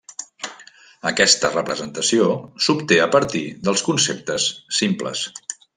[1.09, 2.31] Aquesta representació
[2.67, 5.29] s'obté a partir dels conceptes simples.